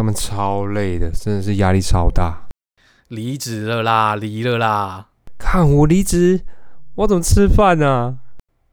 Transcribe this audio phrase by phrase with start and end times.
[0.00, 2.48] 上班超累的，真的是压力超大。
[3.08, 5.08] 离职了啦，离了啦。
[5.36, 6.40] 看我离职，
[6.94, 8.18] 我怎么吃饭呢、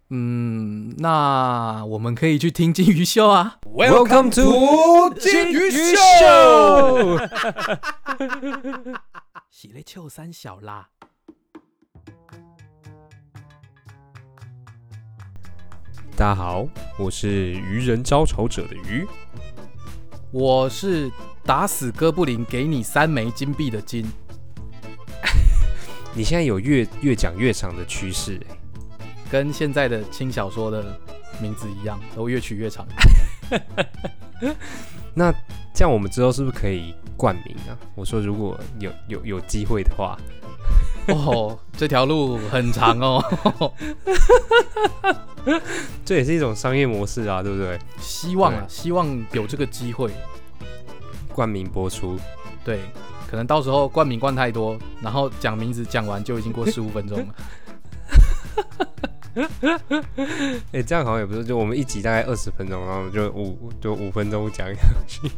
[0.09, 3.57] 嗯，那我们可以去听金鱼秀啊。
[3.65, 7.17] Welcome to 金鱼秀。
[9.51, 10.87] 喜嘞秋三小啦。
[16.15, 16.65] 大家好，
[16.97, 19.05] 我是愚人招潮者的鱼。
[20.39, 21.11] 我是
[21.43, 24.05] 打死哥布林给你三枚金币的金。
[26.13, 28.47] 你现在有越越讲越长的趋势、欸，
[29.31, 30.95] 跟现在的轻小说的
[31.41, 32.85] 名字一样，都越取越长。
[35.15, 35.33] 那
[35.73, 37.73] 这样我们之后是不是可以冠名啊？
[37.95, 40.15] 我说如果有有有机会的话，
[41.15, 43.23] 哦，这条路很长哦。
[46.03, 47.79] 这也是一种商业模式啊，对不对？
[47.99, 50.11] 希望啊，希望有这个机会。
[51.33, 52.19] 冠名播出，
[52.65, 52.79] 对，
[53.29, 57.27] 可能到时候冠名冠太多，然后讲名字讲完就已经过十五分钟了。
[60.71, 65.31] 哎、这样好像也不是，就我们一集大概二十分钟，然后就五就五分钟讲下去。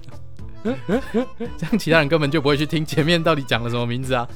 [1.58, 4.28] 这样其他人根本就不会去听前面到底讲了什么名字啊。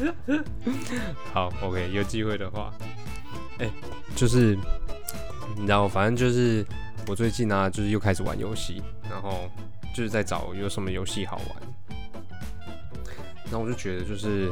[1.32, 2.72] 好，OK，有机会的话，
[3.58, 3.70] 哎、
[4.16, 4.56] 就是
[5.56, 6.64] 你知道，反正就是
[7.06, 9.50] 我最近呢、就是又开始玩游戏，然后
[9.94, 11.96] 就是在找有什么游戏好玩，
[13.44, 14.50] 然后我就觉得就是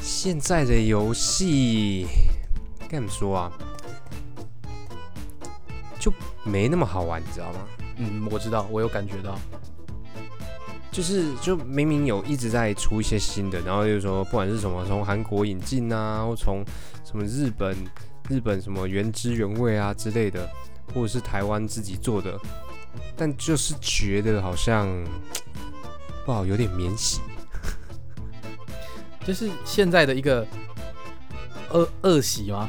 [0.00, 2.06] 现在的游戏
[2.88, 3.52] 该怎么说啊，
[5.98, 6.12] 就
[6.44, 7.60] 没那么好玩，你知道吗？
[7.98, 9.38] 嗯，我知道，我有感觉到。
[10.92, 16.62] 就是就明明有一直在出一些新的，然后就是说不管是什么从韩国引进啊，或从
[17.02, 17.74] 什么日本
[18.28, 20.46] 日本什么原汁原味啊之类的，
[20.94, 22.38] 或者是台湾自己做的，
[23.16, 24.86] 但就是觉得好像
[26.26, 27.22] 不好，有点免洗。
[29.24, 30.46] 这是现在的一个
[31.70, 32.68] 恶恶习吗？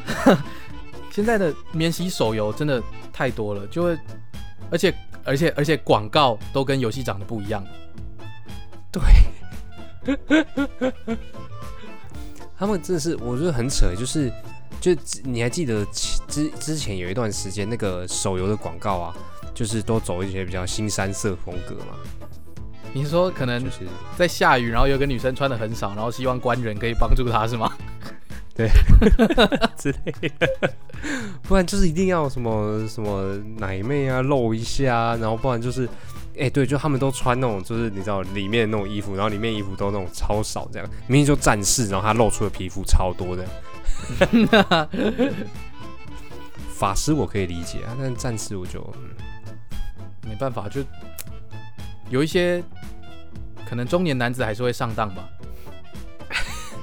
[1.11, 2.81] 现在的免洗手游真的
[3.11, 3.97] 太多了，就会，
[4.71, 4.95] 而且
[5.25, 7.61] 而且而且广告都跟游戏长得不一样。
[12.57, 14.31] 他们真的是，我觉得很扯，就是
[14.79, 15.85] 就你还记得
[16.27, 19.15] 之之前有一段时间那个手游的广告啊，
[19.53, 21.97] 就是都走一些比较新三色风格嘛，
[22.93, 23.79] 你说可能就是
[24.17, 27.71] 在下雨，然后有个女生穿的很少，然后希望官人可以帮助她，是吗？
[28.55, 28.69] 对
[29.75, 30.47] 之类的，
[31.41, 35.89] 不然就是一定要什么什么奶妹啊露一下，然后不然就是，
[36.37, 43.45] 哎、对，就他们都穿那种就是你知道里面那种衣服，然后里面衣服都那种超少这样，明明就战士，然后他露出的皮肤超多的。
[46.69, 49.09] 法师我可以理解啊，但是战士我就、嗯、
[50.27, 50.81] 没办法，就
[52.09, 52.63] 有一些
[53.65, 55.29] 可能中年男子还是会上当吧。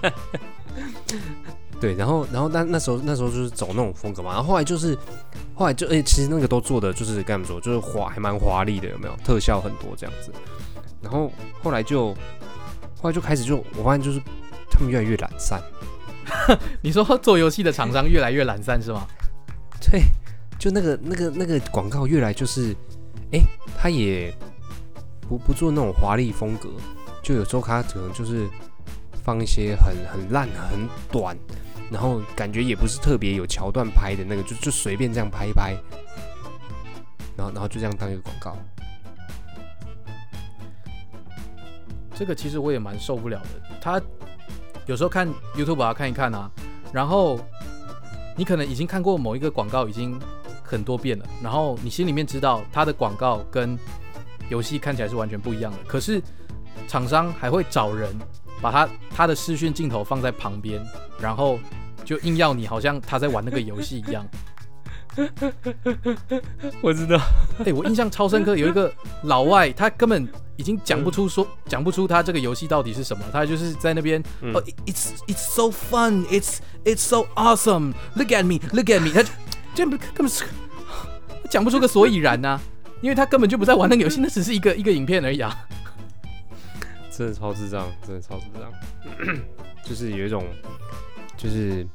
[1.80, 4.94] 对，然后然后那那时候那时候就是走那种风格嘛，然后后来就是
[5.54, 9.16] 后来就哎、其实那个都做的就是该怎么说，就是华还蛮华丽的，有没有？
[9.24, 10.30] 特效很多这样子，
[11.00, 11.32] 然后
[11.62, 12.12] 后来就
[13.00, 14.20] 后来就开始就我发现就是
[14.70, 15.58] 他们越来越懒散，
[16.82, 19.06] 你说做游戏的厂商越来越懒散是吗？
[19.80, 20.02] 对，
[20.58, 22.76] 就那个那个那个广告越来就是
[23.32, 23.40] 哎、
[23.78, 24.30] 他也
[25.20, 26.68] 不不做那种华丽风格，
[27.22, 28.46] 就有时候他可能就是
[29.24, 31.34] 放一些很很烂很短。
[31.90, 35.76] 然后感觉也不是特别有桥段拍的那个，就就随便这样拍一拍，
[37.36, 38.56] 然后然后就这样当一个广告。
[42.14, 43.78] 这个其实我也蛮受不了的。
[43.80, 44.00] 他
[44.86, 46.50] 有时候看 YouTube 啊看一看啊，
[46.92, 47.40] 然后
[48.36, 50.20] 你可能已经看过某一个广告已经
[50.62, 53.78] 很多遍了，然后你心里面知道他的广告跟
[54.48, 56.22] 游戏看起来是完全不一样的，可是
[56.86, 58.14] 厂商还会找人
[58.60, 60.80] 把他他的视讯镜头放在旁边，
[61.20, 61.58] 然后
[62.04, 64.26] 就硬要你好像他在玩那个游戏一样。
[66.80, 67.20] 我知道，
[67.64, 68.92] 哎、我印象超深刻，有一个
[69.24, 70.26] 老外，他根本
[70.56, 79.22] 已经讲不出说讲不出他这个游戏到底是什么，他就是在那边，嗯哦、i t s it's so fun, it's it's so awesome, look at me, look at me，他
[79.74, 80.44] 就这根本是
[81.50, 82.60] 讲不出个所以然呐、
[83.00, 85.58] 因为他根本就不在玩那个游戏，那只是一个一个影片而已啊。
[87.20, 88.72] 真的超智障，真的超智障，
[89.84, 90.42] 就是有一种
[91.36, 91.86] 就是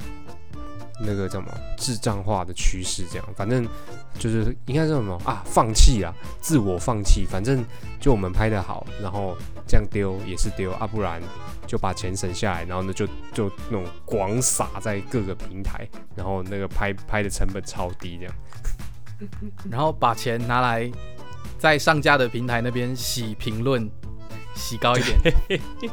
[1.01, 3.67] 那个叫什么智障化的趋势，这样，反正
[4.19, 7.65] 就是应该叫什么啊，放弃啊，自我放弃，反正
[7.99, 9.35] 就我们拍的好，然后
[9.67, 11.19] 这样丢也是丢啊，不然
[11.65, 18.35] 就把钱省下来，然后呢就就那种广撒在各个平台，然后那个拍拍的成本超低，这样，
[19.71, 20.87] 然后把钱拿来
[21.57, 23.89] 在上架的平台那边洗评论，
[24.55, 25.35] 洗高一点。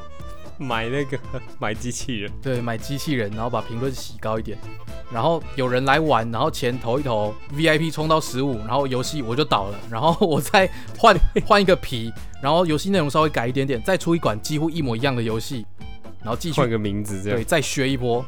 [0.59, 1.19] 买那个
[1.59, 4.57] 买机器人，对，买机器人，然后把评论洗高一点，
[5.11, 15.67] 然后有人来玩，然后钱投一投，VIP 冲到十五，然后游戏我就倒了，然后我再换 换一个皮，然后游戏内容稍微改一点点，再出一款几乎一模一样的游戏，
[16.21, 18.25] 然后继续换个名字这样对，，再削一波。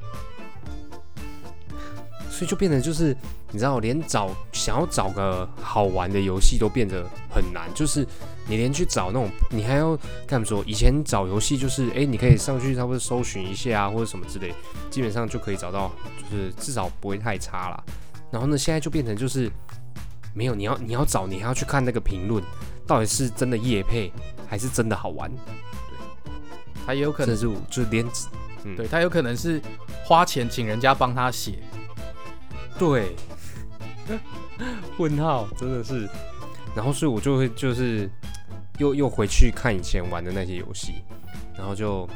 [2.35, 3.17] 所以就变成就是
[3.53, 8.05] 你知道，连找想要找个好玩的游戏都变得很难，就是
[8.49, 9.97] 你连去找那种，你还要
[10.27, 10.65] 干嘛说？
[10.67, 14.53] 以前找游戏就是，哎、你可以上去差不多搜寻一下啊，或者什么之类，
[14.91, 15.93] 基本上就可以找到，
[16.29, 17.85] 就是至少不会太差啦。
[18.33, 19.49] 然后呢，现在就变成就是
[20.35, 22.43] 没有，你要你要找，你还要去看那个评论，
[22.85, 24.13] 到底是真的夜配
[24.49, 25.31] 还是真的好玩？
[26.85, 28.05] 他也有可能是就是连
[28.65, 29.61] 嗯对他有可能是
[30.05, 31.63] 花钱请人家帮他写，
[32.79, 33.15] 对，
[34.99, 36.09] 问号真的是，
[36.75, 38.11] 然后所以我就会就是
[38.79, 41.03] 又又回去看以前玩的那些游戏，
[41.57, 42.09] 然后就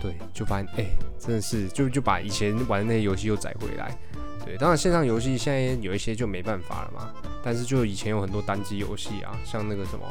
[0.00, 0.86] 对就发现哎、
[1.18, 3.96] 真的是就就把以前玩的那些游戏又载回来。
[4.44, 7.10] 对，当然线上游戏现在有一些就没办法了嘛，
[7.42, 10.06] 但是就以前有很多单机游戏啊，像那个什么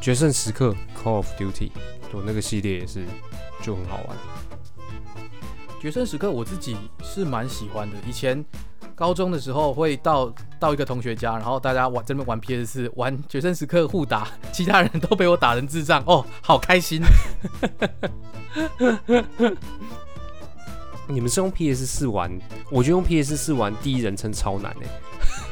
[0.00, 1.70] 决胜时刻》（Call of Duty），
[2.10, 3.04] 就那个系列也是
[3.62, 4.16] 就很好玩。
[5.80, 7.96] 决胜时刻我自己是蛮喜欢的。
[8.06, 8.42] 以前
[8.98, 17.00] 高中的时候会到到一个同学家，然后大家玩这边玩 PS 四，玩决胜时刻互打，其他人都被我打成智障，哦， 好开心。
[21.06, 22.28] 你们是用 PS 四玩？
[22.70, 24.74] 我觉得用 PS 四玩第一人称超难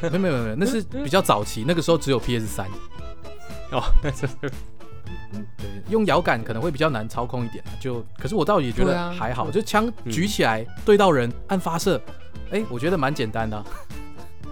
[0.01, 2.67] 哎、没有没有没有，那是比较早期，那个时候只有 PS 三。
[3.71, 4.51] 哦， 那真的
[5.57, 7.71] 对，用摇杆可能会比较难操控一点啊。
[7.79, 11.99] 就可是我倒也觉得还好，对就枪举起来、对到人按发射，
[12.51, 13.65] 哎、我觉得蛮简单的啊、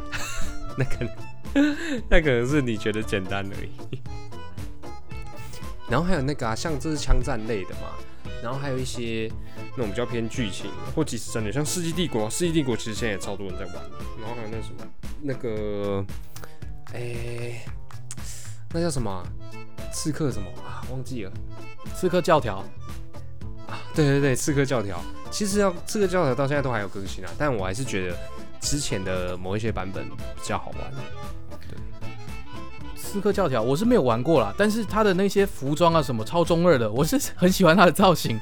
[0.77, 1.09] 那可能
[2.09, 4.01] 那可能是你觉得简单而已。
[5.87, 7.89] 然后还有那个啊，像这是枪战类的嘛，
[8.43, 9.31] 然后还有一些
[9.77, 13.75] 那种比较偏剧情或即时战略，像《世纪帝国》，《世纪帝国》其实现在也超多人在玩。
[14.19, 14.85] 然后还有那什么，
[15.21, 16.03] 那个，
[16.93, 17.63] 哎、
[18.73, 19.23] 那叫什么啊、
[19.93, 20.81] 刺客什么啊？
[20.91, 21.31] 忘记了。
[21.95, 22.65] 刺客教条，啊，
[23.95, 25.01] 对对对，刺客教条，
[25.31, 28.17] 其实要刺客教条到现在都还有更新啊，但我还是觉得
[28.59, 30.91] 之前的某一些版本比较好玩。
[31.69, 31.77] 对
[32.95, 38.37] 刺客教条我是没有玩过啦，但是他的那些服装啊什么超中二的，我是很喜欢他的造型。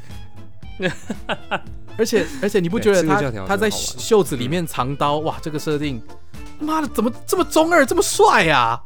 [1.96, 6.02] 而且而且你不觉得他他在袖子里面藏刀，哇，这个设定，
[6.60, 8.82] 妈的怎么这么中二，这么帅啊？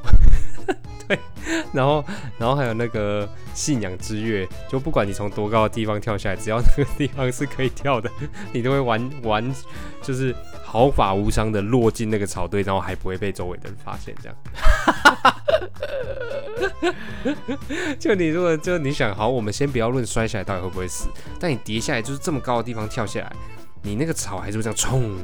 [1.72, 2.04] 然后，
[2.38, 8.10] 然后还有那个信仰之月，就不管你从多高的地方跳下来，只要那个地方是可以跳的，
[8.52, 9.54] 你都会完完
[10.02, 14.36] 就是毫发无伤的落进那个草堆，然后还不会被周围的人发现，这样。
[17.98, 23.32] 就你如果就你想好，我们先不要论摔下来到底会不会死，但你跌下来就是这么高的地方跳下来，
[23.82, 25.16] 你那个草还是会这样冲，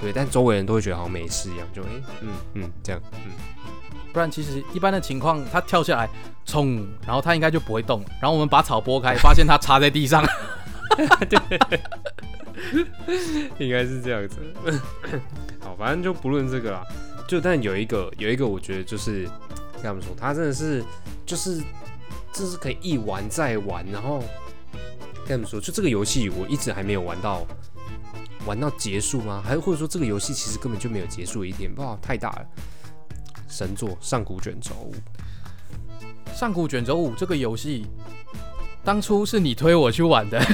[0.00, 1.88] 对，但周围人都会觉得好像没事一样，就哎、
[2.22, 3.32] 嗯嗯这样，嗯。
[4.10, 6.08] 不然其实一般的情况，它跳下来
[6.44, 8.06] 冲，然后它应该就不会动了。
[8.20, 10.24] 然后我们把草拨开，发现它插在地上。
[11.28, 11.38] 对
[13.58, 14.36] 应该是这样子。
[15.60, 16.82] 好，反正就不论这个啦，
[17.28, 19.24] 就但有一个有一个，我觉得就是
[19.74, 20.82] 跟他们说，他真的是
[21.24, 21.62] 就是
[22.32, 24.24] 这是可以一玩再玩，然后
[25.26, 27.46] 跟他们说，就这个游戏我一直还没有玩到
[28.48, 29.42] 玩到结束吗？
[29.44, 31.70] 还或者说这个游戏其实根本就没有结束的一天？
[31.76, 32.46] 哇，太大了！
[33.46, 34.94] 神作《上古卷轴五》，
[36.34, 37.86] 上古卷轴五这个游戏，
[38.82, 40.40] 当初是你推我去玩的。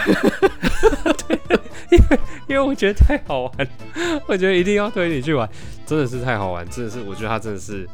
[2.49, 3.69] 因为我觉得太好玩，
[4.27, 5.49] 我觉得一定要推你去玩，
[5.87, 7.89] 真的是太好玩，真的是，我觉得它真的是，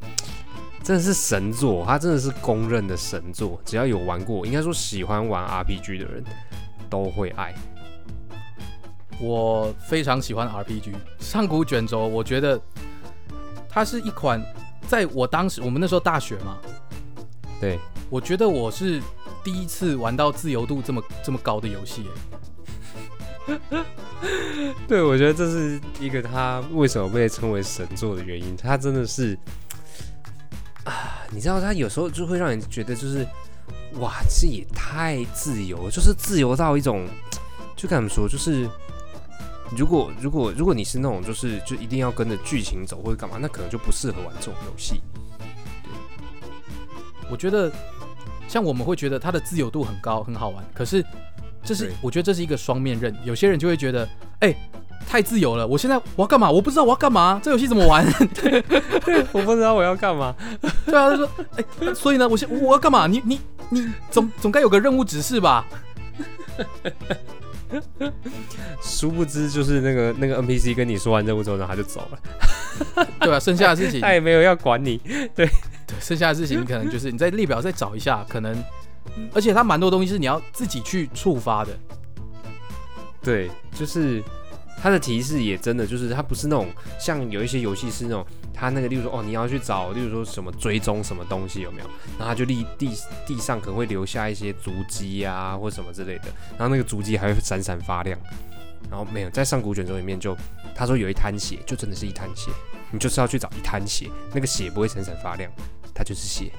[0.82, 6.24] 真的是神作，它真的是公认的神作，只要有玩过，应该说喜欢玩 RPG 的人
[6.88, 7.54] 都会爱。
[9.20, 12.60] 我非常喜欢 RPG 上古卷轴，我觉得
[13.68, 14.42] 它是一款
[14.88, 16.58] 在我当时我们那时候大学嘛，
[17.60, 19.00] 对，我觉得我是
[19.44, 22.06] 第一次玩到自由度这么这么高的游戏。
[24.86, 29.36] 对，我觉得这是一个他为什么被称为神作的原因，他真的是
[30.84, 33.26] 啊，你知道他有时候就会让人觉得就是
[33.94, 37.08] 哇，这也太自由，就是自由到一种，
[37.74, 38.68] 就该怎么说，就是
[39.76, 45.00] 如果如果如果你是那种就是就一定要跟着剧情走或者干嘛，那可能就不适合玩这种游戏。
[47.30, 47.70] 我觉得
[48.48, 51.04] 像我们会觉得它的自由度很高，很好玩，可是
[51.62, 53.14] 这是我觉得这是一个双面刃。
[53.24, 54.08] 有些人就会觉得，
[54.40, 54.52] 哎、
[55.06, 55.64] 太自由了。
[55.64, 56.50] 我现在我要干嘛？
[56.50, 57.40] 我不知道我要干嘛。
[57.40, 58.04] 这游戏怎么玩？
[59.32, 60.34] 我不知道我要干嘛。
[60.84, 63.06] 对啊，他说，哎、所以呢，我现我要干嘛？
[63.06, 65.64] 你你你总总该有个任务指示吧？
[68.82, 75.00] 殊不知就是那个那个 NPC 跟你说完任务之后，然后他就走了， 对啊，剩下的事情， 他也没有要管你。
[75.34, 75.48] 对，
[76.00, 78.64] 剩下的事情可能就是你在列表再找一下，可能，
[79.34, 81.70] 而且它蛮多东西是你要自己去触发的。
[83.22, 84.22] 对，就是
[84.76, 91.86] 它的提示也真的就是它不是那种像有一些游戏是那种它那个，例如说哦你要去找，例如说什么追踪什么东西有没有？
[92.18, 92.90] 然后它就立地
[93.26, 96.26] 地上可能会留下一些足迹啊或什么之类的，
[96.58, 98.18] 然后那个足迹还会闪闪发亮。
[98.90, 100.36] 然后没有在上古卷轴里面就
[100.74, 102.50] 他说有一滩血，就真的是一滩血，
[102.90, 105.52] 你就是要去找一滩血，那个血不会闪闪发亮，
[105.94, 106.50] 它就是血。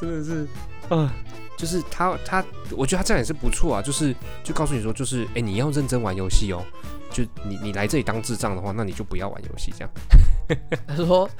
[0.00, 0.48] 真的是
[0.88, 1.12] 啊。
[1.56, 2.44] 就是他他，
[2.76, 3.82] 我觉得他这样也是不错啊。
[3.82, 6.64] 就是就告诉你说，就是哎，你要认真玩游戏哦。
[7.10, 9.90] 就你你来这里当智障的话，那你就不要玩游戏这样。
[10.88, 11.30] 他说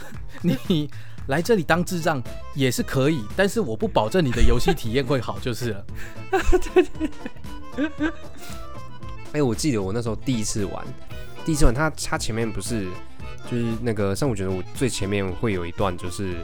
[0.43, 0.89] 你
[1.27, 2.23] 来这里当智障
[2.55, 5.87] 也是可以，但是我不保证你的游戏体验会好就是了。
[6.75, 6.83] 对
[7.89, 8.13] 对。
[9.33, 10.87] 哎，我记得我那时候第一次玩，
[11.45, 12.87] 第一次玩他他前面不是
[13.51, 16.35] 就是那个上午觉得我最前面会有一段就是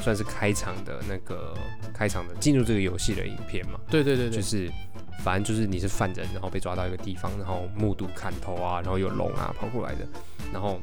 [0.00, 1.54] 算是开场的那个。
[1.92, 3.78] 开场的进入这个游戏的影片嘛？
[3.90, 4.72] 对对对对，就是
[5.22, 10.08] 反正就是你是犯人，然后被抓到一个地方，然后目睹砍头啊，然后有龙啊跑过来的，
[10.50, 10.80] 然后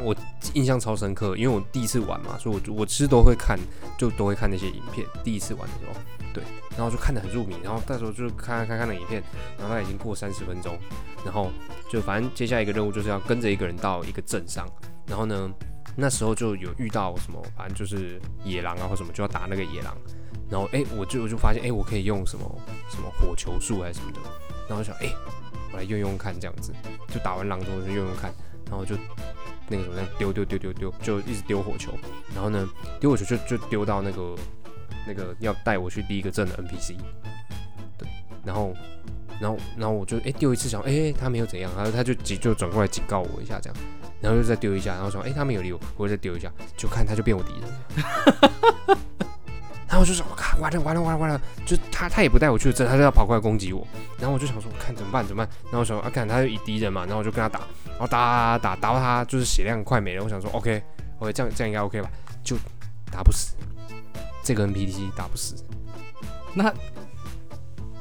[0.00, 0.14] 我
[0.54, 3.58] 印象超深刻，因为我第一次玩嘛，所以我我其实都会看，
[3.98, 5.06] 就都会看那些影片。
[5.24, 6.00] 第一次玩的时候，
[6.32, 6.42] 对，
[6.76, 9.22] 然后就看得很入迷，然后到时候就看看看那影片，
[9.58, 10.78] 然后他已经过三十分钟，
[11.24, 11.50] 然后
[11.90, 14.66] 就反正接下来一个任务就是要跟着一个人到一个镇上，
[15.06, 15.50] 然后呢。
[16.00, 19.96] 那时候就有遇到什么，反正就是野狼啊或什么，就要打那个野狼。
[20.48, 22.44] 然后哎，我就我就发现哎，我可以用什么
[22.88, 24.20] 什么火球术还是什么的。
[24.68, 25.12] 然后想哎，
[25.72, 26.72] 我来用用看这样子。
[27.08, 28.32] 就打完狼之后就用用看，
[28.70, 28.94] 然后就
[29.68, 31.92] 那个什么丢丢丢丢丢，就一直丢火球。
[32.34, 32.68] 然后呢，
[33.00, 34.34] 丢火球就就丢到那个
[35.06, 36.96] 那个要带我去第一个镇的 NPC。
[37.96, 38.08] 对，
[38.44, 38.74] 然后
[39.40, 43.78] 然后然后我就哎丢一次想哎他没有怎样，然后他就急就转过来警告我一下这样。
[44.20, 48.98] 然后又再丢一下，然后说：“哎，他没有理我，我再丢一下，就看他就变我敌人。”
[49.88, 53.86] 然后就说：“我靠，完了完了完了完了！”就他他也不带我去这，他就要跑过来攻击我。
[54.18, 60.22] 然后我就想说：“看怎么办怎么办？”然后我想：“啊，看他是以敌人嘛。”然后我就跟他打，然后打打打到他就是血量快没了。
[60.22, 60.82] 我想说：“OK
[61.20, 62.10] OK，这样这样应该 OK 吧？”
[62.44, 62.56] 就
[63.10, 63.56] 打不死
[64.42, 65.54] 这个 NPC，打不死。
[66.54, 66.72] 那，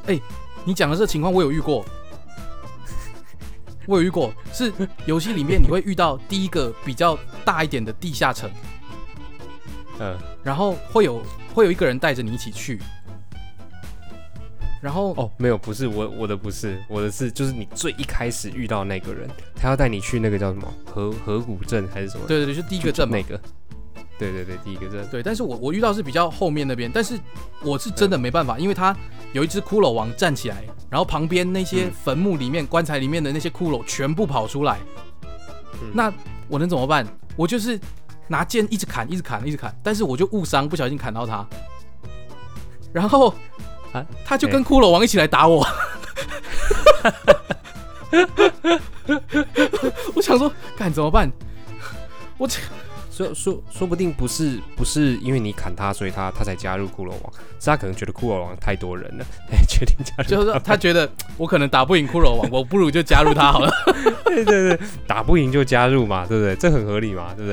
[0.07, 0.19] 哎，
[0.65, 1.85] 你讲的这情况我有遇过。
[3.87, 4.73] 我有遇过，是
[5.05, 8.51] 游戏里面你会遇到第一个比较大一点的地下城，
[9.99, 11.21] 嗯，然后会有
[11.53, 12.79] 会有一个人带着你一起去，
[14.81, 22.25] 然后哦，没有，不是我我的不是我的是就是你最一开始遇到那个人，他要带你去那个叫什么河河谷镇还是什么？
[22.27, 23.39] 对对对，就第一个镇那个，
[24.19, 25.07] 对对对，第一个镇。
[25.11, 27.17] 对，但是我我遇到是比较后面那边，但是
[27.63, 28.95] 我是真的没办法，因为他
[29.33, 30.63] 有一只骷髅王站起来。
[30.89, 34.79] 然后旁边那些坟墓里面、棺材里面的那些骷髅全部跑出来，
[35.93, 36.09] 那
[36.47, 37.05] 我能怎么办？
[37.35, 37.77] 我就是
[38.27, 41.47] 拿剑一直砍、一直砍、一直砍，但是我就误伤，不小心砍到他，
[42.93, 43.33] 然后
[43.93, 45.65] 啊，他就跟骷髅王一起来打我。
[50.15, 51.31] 我想说，干怎么办？
[52.37, 52.59] 我这。
[53.17, 60.23] 说说说不定不是不是因为你砍他，所以他他才加入骷髅王，是他可能觉得骷髅王太多人了，哎， 决定加入。
[60.23, 63.71] 就是他觉得我可能打不赢骷髅王，我不如就加入他好了。
[64.25, 66.55] 对对对，打不赢就加入嘛，对不对？
[66.55, 67.51] 这很合理嘛，对不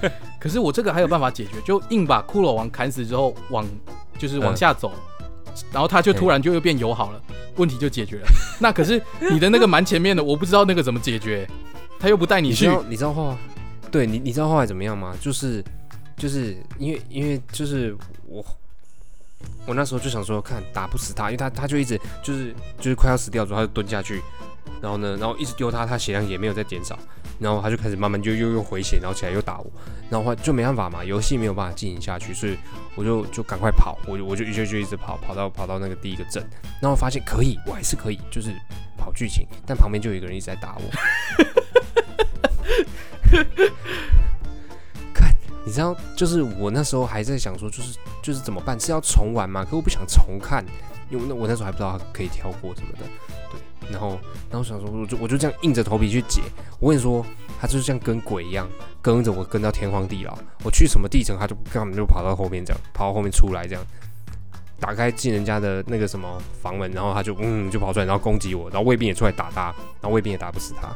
[0.00, 0.10] 对？
[0.38, 3.66] 可是我这个还有办法解决，就硬把骷髅王砍死之后，往
[4.16, 4.92] 就是往下走，
[5.72, 7.20] 然后他就突然就又变友好了，
[7.56, 8.28] 问题就解决了。
[8.60, 11.48] 那可是你的那个蛮前面的，我不知道那个怎么解决，
[11.98, 13.36] 他又不带你去，你知道话。
[13.90, 15.14] 对你，你知道后来怎么样吗？
[15.20, 15.62] 就是，
[16.16, 18.44] 就是因为，因为就是我，
[19.66, 24.22] 我那时候就想说，看打不死他，因为他他就一直就是，就是快要死掉之后，他就蹲下去，
[24.80, 26.96] 然后呢，然后一直丢他，他血量也没有在减少，
[27.40, 29.70] 然后他就开始慢慢就又又回血，然后起来又打我，
[30.08, 32.56] 然后就没办法嘛，游戏没有办法进行下去，所以
[32.94, 36.48] 我就就赶快跑，我就我就就就一直跑，跑到跑到那个第一个镇，
[36.80, 38.54] 然后发现可以，我还是可以，就是
[38.96, 40.82] 跑剧情，但旁边就有一个人一直在打我。
[45.14, 45.34] 看，
[45.64, 48.78] 你知道，就是我那时候还在想说，就是就是怎么办？
[48.78, 49.64] 是要重玩吗？
[49.68, 50.64] 可我不想重看，
[51.10, 53.04] 因为那我那时候还不知道可以跳过什么的。
[53.50, 54.18] 对，然后
[54.50, 56.42] 然后想说，我就我就这样硬着头皮去解。
[56.78, 57.24] 我跟你说，
[57.60, 58.68] 他就是像跟鬼一样
[59.02, 60.36] 跟着我，跟到天荒地老。
[60.64, 63.84] 我去什么地层，他就根本就跑到后面这样，跑到后面出来这样。
[64.78, 69.64] 打开进人家的那个什么房门，然后他就嗯就跑出来，然后攻击我，然后卫兵也出来打他，
[70.00, 70.88] 然后卫兵也打不死他。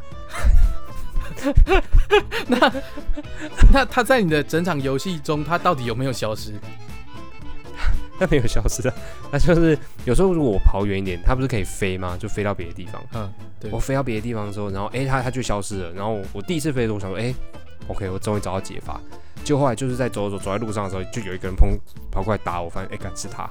[2.48, 2.72] 那
[3.72, 6.52] 那他在你的整场游戏中，他到底有没有消失？
[8.18, 8.94] 他没有消失啊，
[9.32, 12.16] 他就是有时候如果我跑远一点，他不是可以飞吗？
[12.18, 13.02] 就飞到别的地方。
[13.14, 13.28] 嗯，
[13.58, 15.92] 对我飞到别的地方的时候，然后哎、他他就消失了。
[15.92, 17.34] 然后我第一次飞的时候，我想说，哎、
[17.88, 19.00] o k 我终于找到解法。
[19.42, 21.76] 就后来就是在走走走在路上的时候，就有一个人砰
[22.10, 23.48] 跑过来打我，发现哎，敢、是他。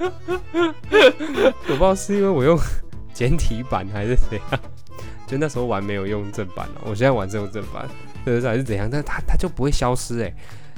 [0.00, 2.58] 我不知道是因为我用
[3.14, 4.60] 简体版还是怎样，
[5.28, 7.86] 就那时候玩没有用正版了，我现在玩是用正版，
[8.24, 8.88] 对还是怎样？
[8.90, 10.34] 但它它就不会消失哎、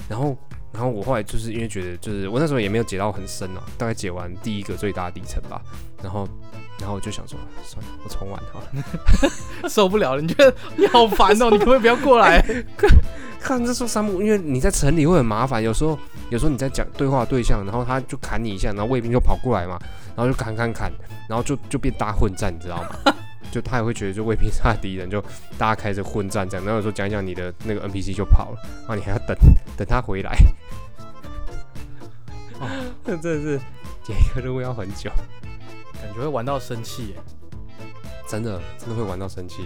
[0.09, 0.37] 然后
[0.73, 5.63] 然后我后来就是因为觉得，就是我那时候也没有解到很深啊，大概解完第一个最大的底层吧。
[6.03, 6.27] 然后，
[6.79, 9.69] 然后我就想说，算了，我重玩好了。
[9.69, 12.45] 受不了了，你觉得你好烦哦， 你可不可以不要过来？
[13.41, 15.99] 看这时候三幕，因为你在城里会很麻烦，有时候
[16.31, 19.79] 有时候你在讲对话对象，然后他就砍你一下，然后卫兵就跑过来嘛，
[20.17, 20.91] 然后就砍砍砍，
[21.29, 23.15] 然后就就变大混战，你知道吗？
[23.51, 25.21] 就他也会觉得就未必是他的敌人，就
[25.59, 29.37] 大家开始混战这样，然后有时候讲一讲你的那个 NPC 就跑了，然后你还要等
[29.77, 30.37] 等他回来。
[32.61, 32.69] 哦
[33.05, 33.59] 这真的是
[34.05, 35.11] 解一个任务要很久，
[35.95, 37.15] 感觉会玩到生气耶。
[38.29, 39.65] 真的真的会玩到生气。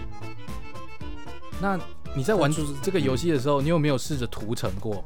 [1.60, 1.78] 那
[2.16, 5.04] 你在玩就是这个游戏的时候，你有没有试着屠城过？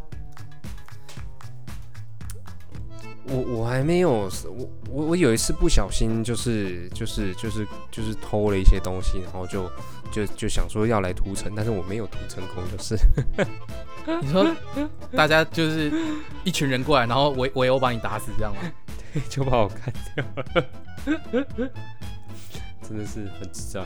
[3.31, 9.71] 我我还没有，我我我有一次不小心就是就是就是就是偷了一些东西，然后就
[10.11, 12.97] 就就想说要来屠城，但是我没有屠成功，就 是
[14.23, 14.51] 你说
[15.13, 15.93] 大家就是
[16.45, 18.63] 一群人过来，然后围围殴把你打死，这样吗？
[19.29, 20.69] 就把我干掉了，
[22.83, 23.85] 真的是很智障。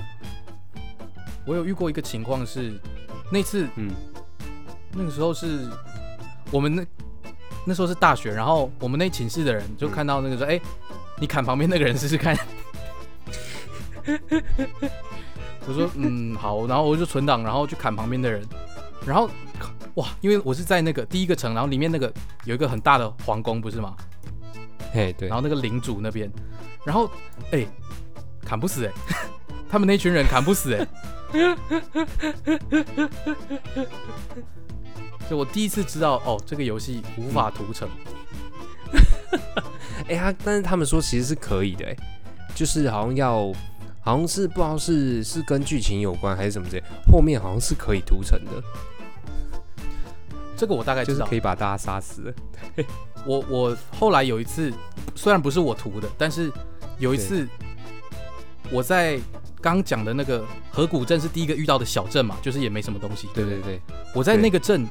[1.44, 2.78] 我有遇过一个情况是，
[3.30, 3.90] 那次嗯
[4.92, 5.66] 那个时候是
[6.50, 6.84] 我们那
[7.64, 10.60] 那时候是大学，然后我们那寝室的人就看到那个说，哎、
[11.18, 12.36] 你砍旁边那个人试试看。
[15.66, 18.44] 我说嗯好，然后我就存档，然后去砍旁边的人，
[19.06, 19.30] 然后
[19.94, 22.12] 哇，因为我是在那个第一个城，然后里面那个
[22.44, 23.96] 有一个很大的皇宫，不是吗？
[24.92, 25.28] 嘿，对。
[25.28, 26.28] 然，后那个领主那边，
[26.84, 27.08] 然后
[27.52, 27.64] 哎、
[28.44, 28.92] 砍不死哎、
[29.70, 30.84] 他们那群人砍不死哎、
[35.28, 37.88] 就我第一次知道哦，这个游戏无法屠城。
[40.08, 41.96] 哎、他但是他们说其实是可以的、哎，
[42.54, 43.52] 就是好像要，
[44.00, 48.62] 好像是不知道是是跟剧情有关还是什么之类，后面好像是可以屠城的，
[50.56, 51.36] 这个我大概知道就是可。
[51.36, 52.34] 以把大家杀死。
[53.24, 54.72] 我我后来有一次，
[55.14, 56.52] 虽然不是我屠的，但是
[56.98, 57.46] 有一次
[58.70, 59.18] 我在
[59.60, 63.28] 刚讲的那个河谷镇是第一个遇到的小镇嘛，就是也没什么东西。
[63.32, 63.80] 对对对，
[64.12, 64.84] 我在那个镇，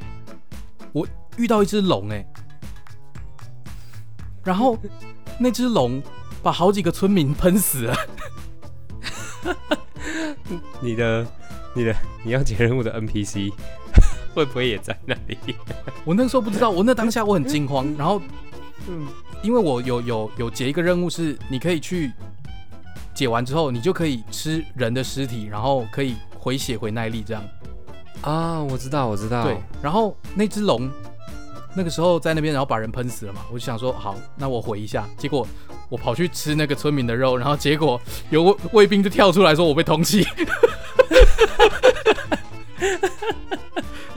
[0.94, 2.26] 我遇到一只龙哎、
[4.44, 4.78] 然后
[5.40, 6.02] 那只龙
[6.44, 7.98] 把好几个村民喷死了。
[10.82, 11.26] 你的
[11.74, 13.52] 你的你要解任务的 NPC
[14.36, 15.38] 会不会也在那里？
[16.04, 18.22] 我那个时候不知道，我那当下我很惊慌，然后
[18.88, 19.08] 嗯，
[19.44, 22.12] 因为我有有有解一个任务是你可以去
[23.14, 27.44] 解完之后，你就可以吃人的尸体，然后可以回血回耐力这样。
[28.22, 30.90] 啊，我知道我知道，对，然后那只龙
[31.74, 35.08] 那个时候在那边，然后把人喷死了嘛，我就想说好，那我回一下。
[35.18, 35.48] 结果
[35.90, 40.26] 我跑去吃那个村民的肉，然后结果有卫卫兵就跳出来说我被通缉。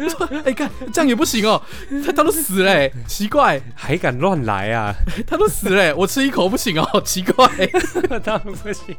[0.08, 1.62] 说 哎，看、这样也不行哦，
[2.04, 4.94] 他他都死了、欸，奇怪，还敢乱来啊？
[5.26, 7.48] 他都死了、欸，我吃一口不行哦， 奇怪。
[8.22, 8.94] 当然不行。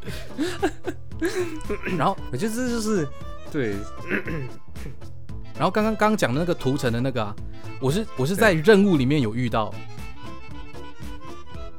[1.97, 3.07] 然后我觉得这就是
[3.51, 3.75] 对，
[5.55, 7.35] 然后刚刚刚讲的那个屠城的那个啊，
[7.79, 9.73] 我是我是在任务里面有遇到，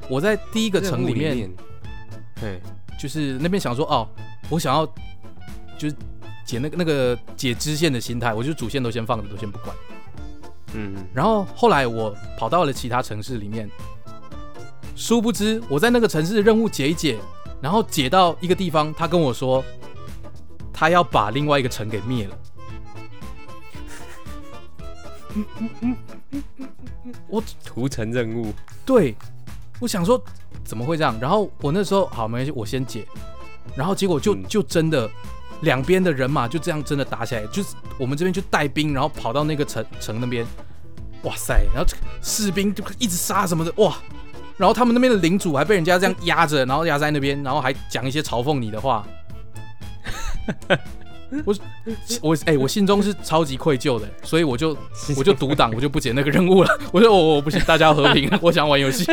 [0.09, 1.51] 我在第一个城里面，
[2.41, 2.59] 对，
[2.99, 4.07] 就是那边想说哦，
[4.49, 4.85] 我想要
[5.77, 5.95] 就是
[6.45, 9.75] 解那个那个解支线的心态，我就主线都先放着，都先不管。
[10.73, 13.69] 嗯，然后后来我跑到了其他城市里面，
[14.95, 17.17] 殊不知我在那个城市的任务解一解，
[17.61, 19.63] 然后解到一个地方，他跟我说
[20.79, 22.37] 他要把另外一个城给灭了。
[27.27, 28.53] 我屠城任务，
[28.85, 29.15] 对，
[29.79, 30.23] 我想说
[30.63, 31.17] 怎么会这样？
[31.19, 33.07] 然后我那时候好没关系，我先解，
[33.75, 35.09] 然后结果就、嗯就真的
[35.61, 40.45] 两边的人马就这样真的打起来，就是我们这边就带兵，然后跑到那个城城那边，
[41.23, 43.97] 哇塞，然后这个士兵就一直杀什么的，哇！
[44.57, 49.03] 然后他们那边的领主还被人家这样压着，然后压在那边，然后还讲一些嘲讽你的话。
[51.43, 51.55] 我
[52.21, 54.77] 我哎、我心中是超级愧疚的，所以我就
[55.17, 56.79] 我就独挡，我就不解那个任务了。
[56.93, 59.05] 我说我我不行，大家要和平，我想玩游戏。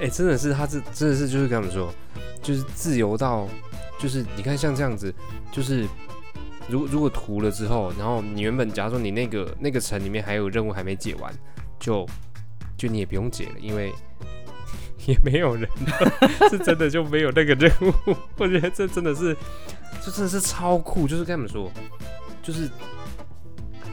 [0.00, 1.92] 哎、真的是他这真的是就是跟他们说，
[2.42, 3.46] 就是自由到，
[3.98, 5.14] 就是你看像这样子，
[5.52, 5.86] 就是
[6.68, 11.32] 如如果涂了之后，然后你原本假如说你那个那个城里面还有任务还没解完，
[11.78, 12.04] 就
[12.76, 13.92] 就你也不用解了，因为
[15.10, 15.68] 也没有人，
[16.48, 18.16] 是真的就没有那个任务。
[18.36, 19.36] 我觉得这真的是，
[20.04, 21.70] 这真的是超酷，就是跟他们说，
[22.42, 22.70] 就是。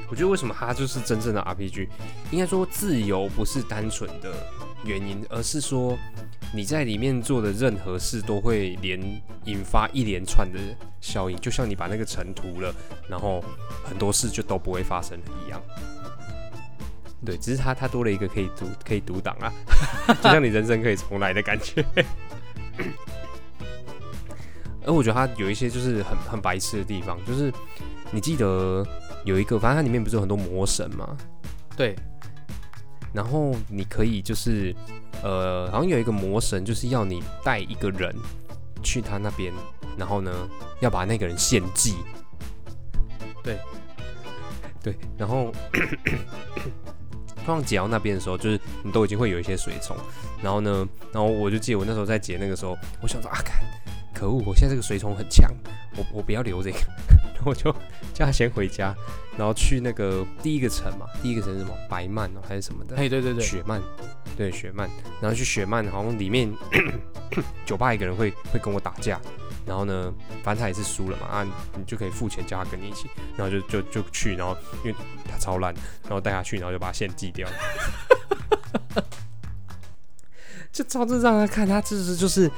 [0.09, 1.85] 我觉得为什么它就是真正的 RPG，
[2.31, 4.31] 应该说自由不是单纯的
[4.85, 5.97] 原因，而是说
[6.53, 8.97] 你在里面做的任何事都会连
[9.43, 10.57] 引发一连串的
[11.01, 12.73] 效应，就像你把那个尘涂了，
[13.09, 13.43] 然后
[13.83, 15.61] 很多事就都不会发生了一样。
[17.25, 19.51] 对，只是它它多了一个可以读可以读档啊，
[20.21, 21.83] 就像你人生可以重来的感觉。
[24.85, 27.51] 而我觉得它有一些就是很很白痴的地方，就是
[28.11, 28.85] 你记得
[29.25, 31.17] 有一个，反正它里面不是有很多魔神吗？
[31.75, 31.93] 对，
[33.13, 34.73] 然后你可以就是
[35.21, 38.15] 呃，好像有一个魔神，就是要你带一个人
[38.81, 39.51] 去他那边，
[39.97, 40.31] 然后呢
[40.79, 41.95] 要把那个人献祭。
[43.43, 43.59] 对，
[44.81, 45.51] 对，然后
[47.47, 49.95] 通常解到那边的时候，就是你都已经会有一些水虫，
[50.43, 53.63] 然后呢，然后我就记得我那时候在解那个时候，我想说啊，看，
[54.13, 55.49] 可恶，我现在这个水虫很强，
[55.95, 56.77] 我我不要留这个，
[57.33, 57.71] 然 后我就
[58.13, 58.93] 叫他先回家，
[59.37, 62.97] 然后去那个第一个城嘛，第一个城是什么白曼哦还是什么的？
[62.97, 63.81] 哎，对对对，雪曼，
[64.35, 64.89] 对雪曼，
[65.21, 66.53] 然后去雪曼，好像里面
[67.65, 69.21] 酒吧一个人会会跟我打架，
[69.67, 74.95] 然后呢，反正他也是输了嘛，啊，你就可以付钱叫他跟你一起，然后就就就去，然后因为
[75.29, 77.47] 他超烂，然后带他去，然后就把线寄掉，
[80.71, 82.49] 就照着让他看，他这是就是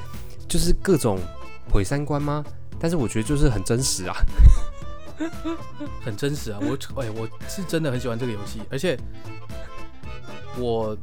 [0.48, 1.18] 就是各种
[1.70, 2.44] 毁三观吗？
[2.78, 4.16] 但是我觉得就是很真实啊，
[6.02, 6.58] 很真实啊！
[6.62, 8.98] 我哎、我是真的很喜欢这个游戏，而且
[10.56, 10.96] 我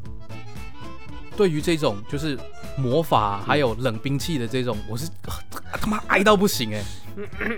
[1.36, 2.36] 对于这种就是
[2.78, 5.38] 魔法还有冷兵器的这种，我是、啊
[5.88, 6.84] 妈爱到不行哎、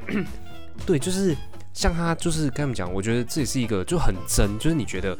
[0.85, 1.35] 对，就是
[1.73, 5.17] 像他，就是跟他们讲，我觉得这也是一个就很真，就是你觉得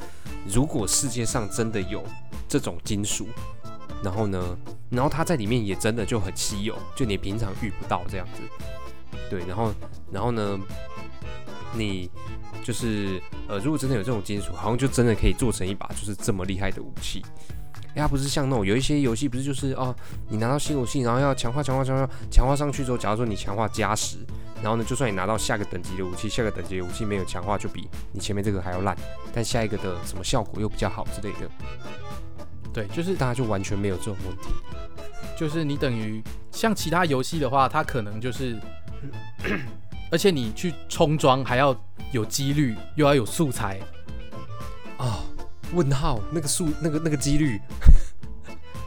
[0.47, 2.03] 如果世界上真的有
[2.47, 3.27] 这种金属，
[4.03, 4.57] 然后呢，
[4.89, 8.41] 然后它在里面也真的就很稀有，就你平常遇不到这样子。
[9.29, 9.73] 对，然后
[10.11, 10.59] 然后呢，
[11.73, 12.09] 你
[12.63, 17.23] 就是呃，如果真的有这种金属，好像就真的可以做成一把就是这么厉害的武器。
[17.89, 19.95] 哎，它不是像那种有一些游戏不是就是哦，
[20.27, 24.17] 你拿到新武器，然后要强化强化强化强化上去之后，假如说你强化加十，
[24.61, 28.95] 然后呢，就算你拿到下个等级的武器，下个等级的武器没有强化，就比你前面这个还要烂，
[29.33, 31.49] 但下一个的什么效果又比较好之类的，
[32.73, 34.49] 对，就是大家就完全没有这种问题。
[35.37, 36.21] 就是你等于
[36.51, 38.59] 像其他游戏的话，它可能就是，
[40.11, 41.75] 而且你去冲装还要
[42.11, 43.79] 有几率，又要有素材，
[44.97, 45.23] 哦，
[45.73, 47.59] 问号那个数那个那个几率，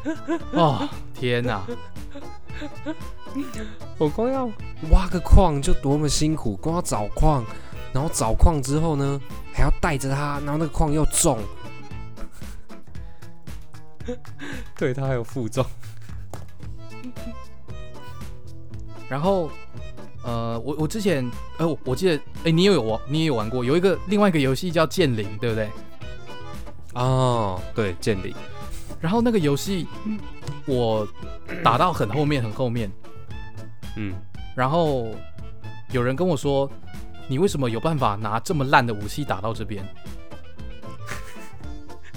[0.53, 1.63] 哦，天哪！
[3.99, 4.49] 我光要
[4.91, 7.45] 挖个矿就多么辛苦，光要找矿，
[7.93, 9.21] 然后找矿之后呢，
[9.53, 11.39] 还要带着它，然后那个矿又重，
[14.77, 15.65] 对，它还有负重。
[19.09, 19.51] 然后，
[20.25, 25.71] 呃，我我之前，呃，我我记得，哎，你也有玩，你也有玩过，有一个另外一个游戏叫《剑灵》，对不对？
[26.95, 28.35] 哦，对，建立，
[29.01, 29.87] 然后那个游戏
[30.67, 31.07] 我
[31.65, 32.91] 打到很后面，很后面，
[33.97, 34.15] 嗯，
[34.55, 35.09] 然后
[35.91, 36.71] 有人跟我说，
[37.29, 39.83] 你为什么有办法拿这么烂的武器打到这边？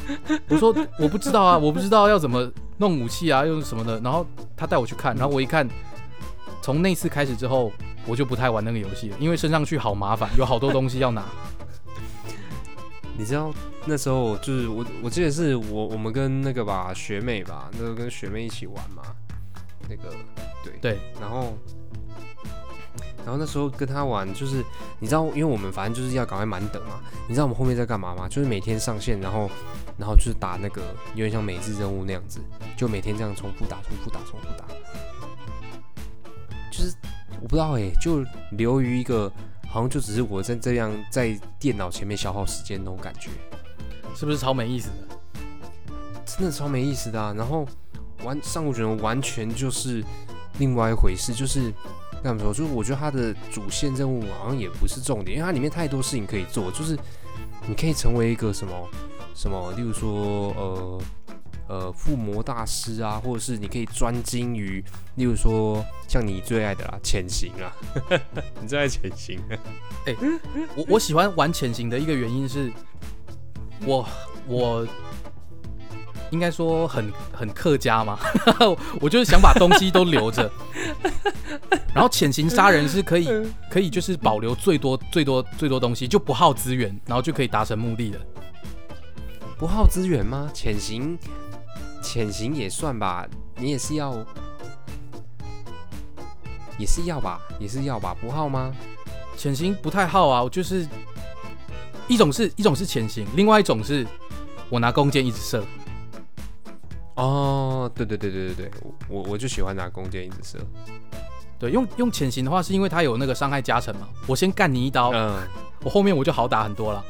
[0.49, 3.99] 我说我不知道啊，我不知道要怎么弄武器啊，用什么的。
[4.01, 5.67] 然后他带我去看，然后我一看，
[6.61, 7.71] 从那次开始之后，
[8.05, 11.23] 我就不太玩那个游戏了，因为升上去好麻烦，有好多东西要拿。
[13.17, 13.53] 你知道
[13.85, 19.03] 那时候就是我，我记得是我我们跟那个吧学妹吧，那时候跟学妹一起玩嘛，
[19.87, 20.13] 那个
[20.63, 21.57] 对对，然后
[23.19, 24.63] 然后那时候跟她玩，就是
[24.99, 28.27] 你知道，因为我们反正就是要赶快满等嘛，你知道我们后面在干嘛吗？
[28.27, 29.49] 就是每天上线，然后
[29.97, 30.81] 然后就是打那个
[31.13, 32.39] 有点像每日任务那样子，
[32.75, 34.65] 就每天这样重复打、重复打、重复打，
[36.69, 36.93] 就是
[37.41, 39.31] 我不知道哎、就流于一个
[39.75, 43.29] 好像就只是我在这样在电脑前面消耗时间那种感觉。
[44.15, 45.17] 是不是超没意思的？
[46.25, 47.33] 真的超没意思的啊！
[47.37, 47.67] 然后
[48.23, 50.01] 完上古卷轴完全就是
[50.59, 51.73] 另外一回事，就是
[52.23, 52.53] 那怎么说？
[52.53, 56.97] 就是我觉得它的主线任务好像也不是重点，因为它里面太多事情可以做，就是
[57.67, 58.73] 你可以成为一个什么
[59.35, 61.01] 什么，例如说呃
[61.67, 64.83] 呃附魔大师啊，或者是你可以专精于，
[65.15, 67.75] 例如说像你最爱的啦，潜行啊，
[68.61, 69.39] 你最爱潜行，
[70.75, 72.71] 我我喜欢玩潜行的一个原因是，
[73.85, 74.07] 我
[74.47, 74.87] 我
[76.31, 78.19] 应该说很很客家嘛，
[79.01, 80.51] 我就是想把东西都留着，
[81.93, 83.29] 然后潜行杀人是可以
[83.69, 88.19] 可以就是保留最多最多最多东西，就不耗资源，然后就可以达成目的的。
[89.57, 90.51] 不耗资源吗？
[90.53, 91.17] 潜行，
[92.05, 94.15] 潜行也算吧，你也是要，
[96.77, 98.71] 也是要吧，也是要吧，不耗吗？
[99.35, 100.87] 潜行不太耗啊，我就是
[102.07, 104.05] 一种是一种是潜行，另外一种是
[104.69, 105.65] 我拿弓箭一直射。
[107.15, 108.71] 哦，对对对对对对，
[109.09, 110.59] 我我就喜欢拿弓箭一直射。
[111.57, 114.07] 对，用用潜行的话，是因为它有那个伤害加成嘛。
[114.27, 115.35] 我先干你一刀，嗯，
[115.81, 117.03] 我后面我就好打很多了。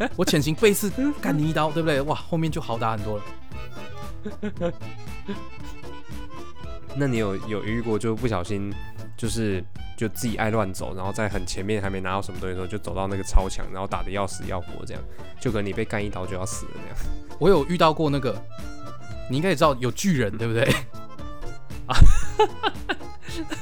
[0.16, 2.00] 我潜行背刺干你一刀，对不对？
[2.02, 3.24] 哇，后面就好打很多了。
[6.96, 8.72] 那你有有遇过就不小心
[9.16, 9.62] 就是
[9.96, 15.02] 就自己爱乱走，然后在很前面还没拿到什么东西的时候，就走到那个超强，然后打的要死要活，这样
[15.40, 16.96] 就跟你被干一刀就要死了那样。
[17.38, 18.34] 我有遇到过那个，
[19.30, 20.68] 你应该也知道有巨人，对不对？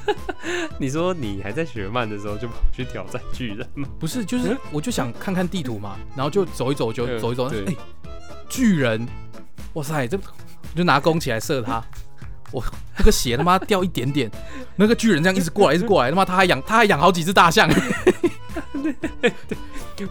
[0.78, 3.88] 你说你还在学慢的时候就跑去挑战巨人吗？
[3.98, 7.50] 不是，就是我就想看看地图嘛，然后就走一走，就嗯走一走，
[8.48, 9.06] 巨人，
[9.74, 10.18] 哇塞，这
[10.74, 11.82] 就拿弓起来射他，
[12.52, 12.64] 我
[12.96, 14.30] 那个血他妈掉一点点，
[14.76, 17.68] 那个巨人这样一直过来，一直过来，他妈 他还养他还养好几只大象，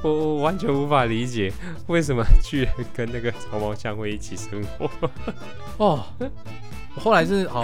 [0.04, 1.52] 我我完全无法理解
[1.88, 4.90] 为什么巨人跟那个长毛象会一起生活。
[5.78, 6.06] 哦，
[6.96, 7.64] 我后来是好，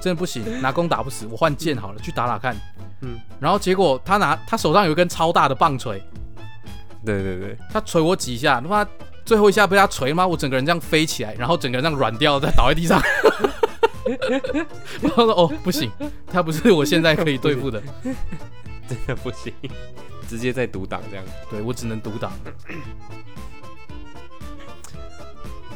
[0.00, 2.56] 真的不行， 拿弓打不死，我换剑好了，去打打看。
[3.02, 6.02] 嗯，然后结果他拿他手上有一根超大的棒槌，
[7.04, 8.86] 对对对，他捶我几下，他妈
[9.24, 13.00] 最后一下被他捶，他妈我整个人这样飞起来，然后整个人这样软掉，再倒在地上。
[15.02, 15.90] 我说哦不行，
[16.26, 17.80] 他不是我现在可以对付的，
[18.88, 19.52] 真的不行，
[20.28, 21.24] 直接在独挡这样。
[21.50, 22.32] 对我只能独挡。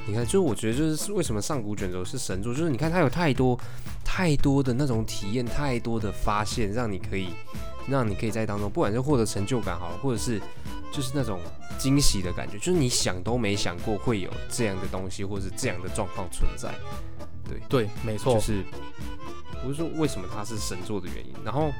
[0.07, 3.59] 你看，就是我觉得就是为什么上古卷轴是神作，就是你看它有太多
[4.05, 7.29] 太多的那种体验，太多的发现，让你可以
[7.89, 10.39] 让你可以在当中，不管是获得成就感好了，或者是
[10.93, 11.41] 就是那种
[11.79, 16.75] 惊喜的感觉，就是你想都没想过会有这样的东西，或者是这样的状况存在。
[17.49, 18.63] 对对，没错就，是
[19.63, 21.33] 不是说为什么它是神作的原因。
[21.43, 21.73] 然后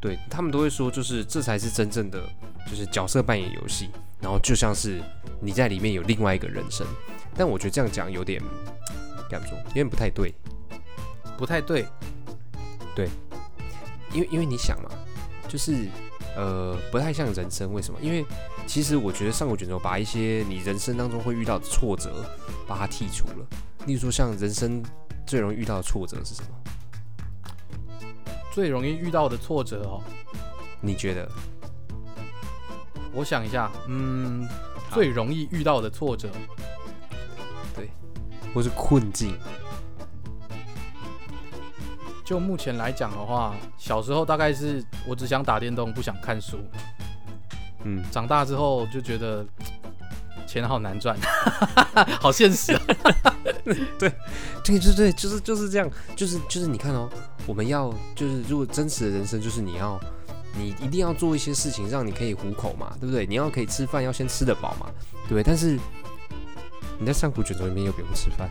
[0.00, 2.20] 对他们都会说，就是这才是真正的
[2.68, 3.88] 就是角色扮演游戏，
[4.20, 5.00] 然后就像是
[5.40, 6.84] 你在里面有另外一个人生。
[7.36, 8.42] 但我觉得这样讲有点
[9.28, 10.34] 该怎么说，有点不太对，
[11.36, 11.86] 不太对。
[12.94, 13.10] 对
[14.12, 14.88] 因为因为你想嘛，
[15.46, 15.86] 就是
[16.34, 18.00] 呃不太像人生，为什么？
[18.00, 18.24] 因为
[18.66, 22.24] 其实我觉得上古卷轴把一些你人生当中会遇到的挫折
[22.66, 23.46] 把它剔除了。
[23.86, 24.82] 例如说，像人生
[25.26, 26.48] 最容易遇到的挫折是什么？
[28.50, 30.02] 最容易遇到的挫折哦，
[30.80, 31.30] 你觉得？
[33.12, 34.48] 我想一下，嗯，
[34.92, 36.30] 最容易遇到的挫折，
[38.56, 39.34] 或是困境？
[42.24, 46.58] 就目前来讲的话，小时候大概是我只想打电动，不想看书。
[47.84, 49.44] 嗯，长大之后就觉得
[50.48, 51.14] 钱好难赚，
[52.18, 52.80] 好现实啊。
[53.62, 54.12] 对对
[54.64, 57.10] 对，就是就是这样，就是就是你看哦，
[57.46, 60.00] 我们要就是如果真实的人生就是你要
[60.56, 63.26] 你一定要做一些事情让你可以糊口嘛，对不对？
[63.26, 64.86] 你要可以吃饭，要先吃得饱嘛，
[65.24, 65.42] 对不对？
[65.42, 65.78] 但是
[66.98, 68.48] 你在上古卷轴里面又不用吃饭，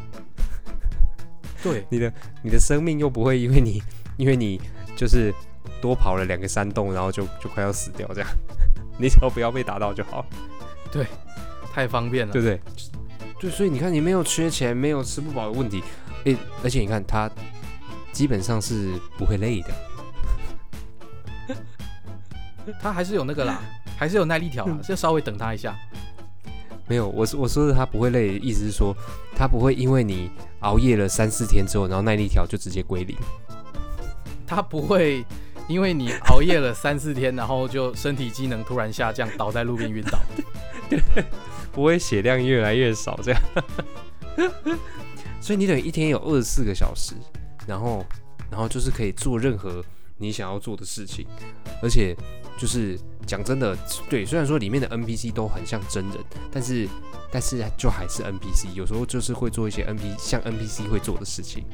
[1.63, 3.81] 对，你的你的生命又不会因为你
[4.17, 4.61] 因为你
[4.95, 5.33] 就是
[5.81, 8.29] 多跑了两个山洞，然后就就快要死掉这样，
[8.99, 10.25] 你只要不要被打到就好。
[10.91, 11.05] 对
[11.73, 12.31] 太方便了。
[12.31, 12.61] 对不对？
[13.39, 15.83] 对，所以你看，你没有缺钱，没有吃不饱的问题，
[16.23, 17.29] 诶，而且你看他
[18.13, 21.55] 基本上是不会累的。
[22.81, 23.59] 他还是有那个啦，
[23.97, 25.75] 还是有耐力条啦，就稍微等他一下。
[26.87, 28.95] 没有，我是我说的他不会累，意思是说
[29.35, 33.17] 他不会因为你熬夜了三四天之后，然后耐力条就直接归零。
[34.45, 35.25] 他不会
[35.67, 40.19] 因为你熬夜了三四天，然后就身体机能突然下降，倒在路边晕倒。
[41.73, 43.41] 不会血量越来越少这样。
[45.41, 47.15] 所以你等于一天有二十四个小时，
[47.65, 48.05] 然后
[48.51, 49.83] 然后就是可以做任何
[50.17, 51.25] 你想要做的事情，
[51.81, 52.15] 而且
[52.57, 53.77] 就是讲真的，
[54.09, 56.17] 对，虽然说里面的 NPC 都很像真人，
[56.51, 56.87] 但是
[57.31, 61.65] 但是就还是 NPC，有时候就是会做一些 NP 像 NPC 会做的事情。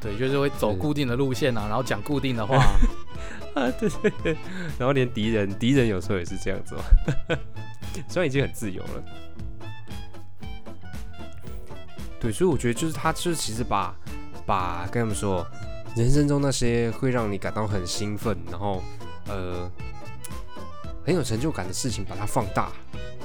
[0.00, 2.56] 对，就是会走固定的路线啊，然后讲固定的话。
[3.54, 4.36] 啊，对对对，
[4.78, 6.82] 然后连敌人敌人有时候也是这样子嘛，
[8.08, 9.04] 虽然已经很自由了。
[12.20, 13.92] 对，所以我觉得就是他就是其实把
[14.46, 15.44] 把跟他们说，
[15.96, 18.82] 人生中那些会让你感到很兴奋，然后
[19.26, 19.70] 呃
[21.04, 22.70] 很有成就感的事情，把它放大。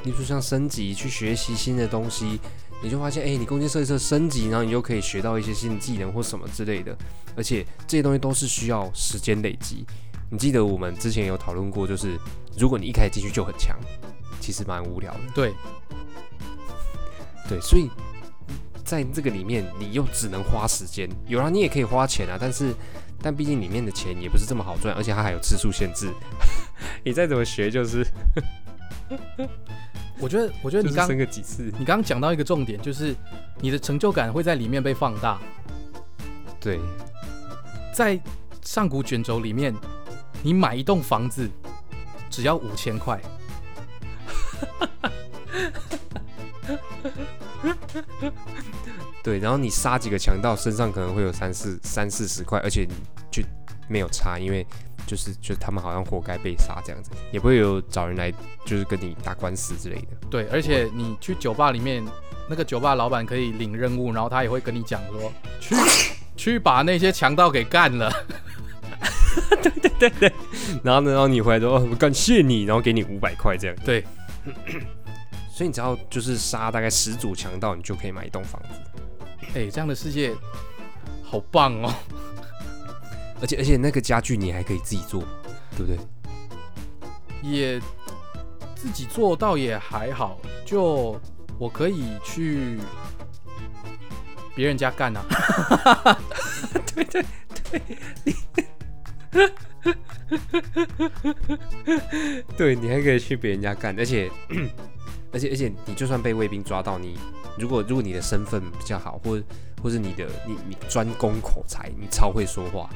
[0.04, 2.39] 例如像升级去学习新的东西，
[2.82, 6.97] 你就发现，哎、你弓箭射一射升级，然后你就可以学到一些新的技能或什么之类的，
[7.38, 9.86] 而且这些东西都是需要时间累积。
[10.30, 12.17] 你记得我们之前有讨论过，就是
[12.58, 13.78] 如果你一开始进去就很强，
[14.41, 15.19] 其实蛮无聊的。
[15.34, 15.54] 对，
[17.47, 17.89] 对，所以
[18.94, 22.72] 在这个里面，你又只能花时间，有啊，你也可以花钱啊，但是
[23.20, 26.14] 但毕竟里面的钱也不是这么好赚，而且它还有次数限制，
[27.04, 28.06] 你再怎么学就是
[30.20, 33.16] 我觉得，我觉得你刚就是升个几次，你刚刚讲到一个重点，就是
[33.62, 35.42] 你的成就感会在里面被放大。
[36.60, 36.80] 对。
[37.92, 38.22] 在
[38.62, 39.74] 上古卷轴里面，
[40.44, 41.50] 你买一栋房子
[42.30, 43.20] 只要五千块，
[49.24, 52.94] 对，然后你杀几个强盗，身上可能会有三四三四十块，而且你
[53.32, 53.42] 就
[53.88, 54.68] 没有差，因为
[55.08, 58.30] 就是就他们好像活该被杀这样子，也不会有找人来
[58.66, 60.08] 就是跟你打官司之类的。
[60.30, 62.04] 对，而且你去酒吧里面，
[62.50, 65.76] 那个酒吧老板可以领任务，然后他也会跟你讲说，去
[66.36, 68.12] 去把那些强盗给干了。
[69.64, 70.34] 对对对对
[70.84, 73.76] 然后呢，然后你回来说哦，感谢你，然后给你五百块这样。
[73.86, 74.04] 对，
[75.50, 78.93] 所以你只要就是杀大概十组强盗，你就可以买一栋房子。
[79.56, 80.34] 哎、这样的世界
[81.24, 81.94] 好棒哦！
[83.42, 85.24] 而且而且那个家具你还可以自己做，
[85.78, 85.98] 对不对？
[87.42, 87.80] 也
[88.76, 91.20] 自己做倒也还好，就
[91.58, 92.80] 我可以去
[94.56, 95.26] 别人家干啊。
[102.58, 104.32] 对 你还可以去别人家干，而且
[105.34, 107.17] 而且而且你就算被卫兵抓到，你
[107.58, 109.41] 如果如果你的身份比较好，或
[109.82, 112.89] 或是你的你你专攻口才，你超会说话，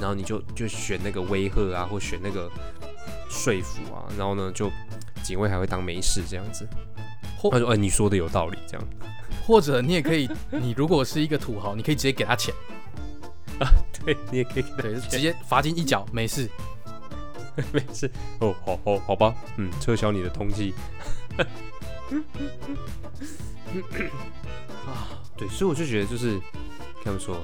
[0.00, 2.50] 然后你就就选那个威吓啊，或选那个
[3.30, 4.70] 说服啊，然后呢就
[5.22, 6.68] 警卫还会当没事这样子。
[7.38, 8.88] 或他说：“哎、你说的有道理。”这样
[9.46, 12.52] 或者你也可以， 你如果是一个土豪，你可以直接给他钱
[13.60, 13.70] 啊，
[14.04, 16.48] 对你也可以给他对，直接罚金一角，没事。
[17.72, 20.72] 没事哦，好好好吧，嗯，撤销你的通缉。
[24.86, 26.40] 啊，对，所以我就觉得就是
[27.02, 27.36] 跟他们说，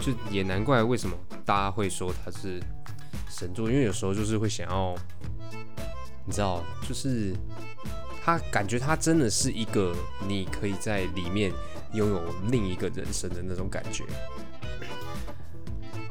[0.00, 2.60] 就也难怪为什么大家会说他是
[3.30, 4.94] 神作，因为有时候就是会想要，
[6.24, 7.34] 你知道，就是
[8.22, 9.94] 他感觉他真的是一个
[10.28, 11.52] 你可以在里面
[11.94, 14.04] 拥有另一个人生的那种感觉。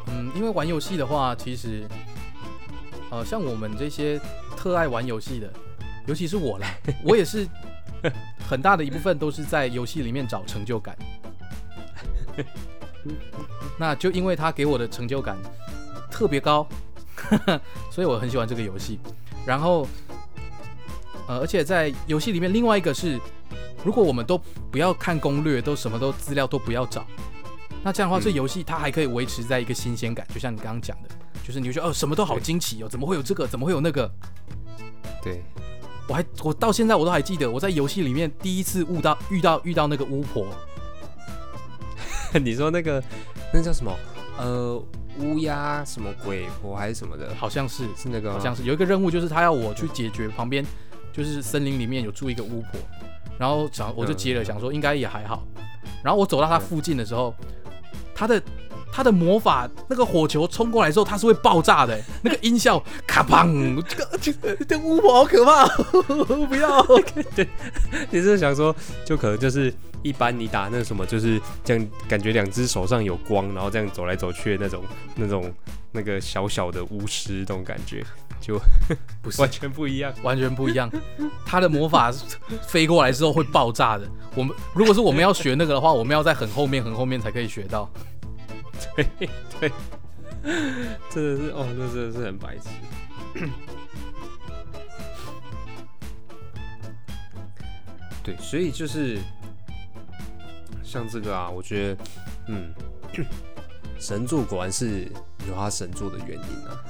[0.07, 1.87] 嗯，因为玩游戏的话，其实，
[3.09, 4.19] 呃，像我们这些
[4.55, 5.51] 特爱玩游戏的，
[6.07, 6.67] 尤其是我啦，
[7.03, 7.47] 我也是
[8.49, 10.97] 很大的一部分都是在游戏里面找成就感。
[13.77, 15.37] 那就因为他给我的成就感
[16.09, 16.67] 特别高，
[17.91, 18.99] 所以我很喜欢这个游戏。
[19.45, 19.87] 然后，
[21.27, 23.19] 呃，而且在游戏里面，另外一个是，
[23.83, 24.37] 如果我们都
[24.71, 27.05] 不要看攻略，都什么都资料都不要找，
[27.83, 31.09] 那这样的话，嗯这游戏它还可以维持在一个新鲜感，就像你刚刚讲的，
[31.43, 33.45] 就是你会觉得哦，什么都好惊奇哦，怎么会有这个？
[33.45, 34.11] 怎么会有那个？
[35.21, 35.43] 对，
[36.07, 40.47] 我还我到现在我都还记得，我在游戏里面第一次悟到遇到遇到那个巫婆，
[42.39, 43.03] 你说那个
[43.53, 43.91] 那叫什么？
[44.37, 44.83] 呃，
[45.19, 47.33] 乌鸦什么鬼婆还是什么的？
[47.35, 48.63] 好像是是那个好像是。
[48.63, 50.63] 有一个任务，就是他要我去解决旁边
[51.13, 52.79] 就是森林里面有住一个巫婆，
[53.39, 54.45] 然后想我就接了，嗯。
[54.45, 55.43] 想说应该也还好，
[56.03, 57.33] 然后我走到他附近的时候，
[58.13, 58.41] 他的
[58.95, 65.67] 他的魔法那个火球冲过来之后，它是会爆炸的，那个音效 咔砰，这个这个这巫婆好可怕，
[66.47, 66.81] 不要。
[67.35, 67.45] 对
[68.09, 74.81] 你是想说，就可能就是一般你打那什么，就是这样，感觉两只手上有光，然后这样走来走去的那种、
[75.17, 75.53] 那种、
[75.91, 78.01] 那个小小的巫师那种感觉，
[78.39, 78.57] 就
[79.21, 80.13] 不是完全不一样。
[80.23, 80.89] 完全不一样。
[81.45, 82.13] 他的魔法
[82.65, 84.07] 飞过来之后会爆炸的。
[84.35, 87.89] 我们如果是我们要学那个的话，我们要在很后面、很后面才可以学到。
[88.95, 89.07] 对
[89.59, 89.71] 对，
[91.09, 92.69] 真的是哦，那真的是很白痴。
[98.23, 99.19] 对，所以就是
[100.83, 102.03] 像这个啊，我觉得，
[102.47, 102.73] 嗯，
[103.99, 105.11] 神作果然是
[105.47, 106.83] 有他神作的原因啊。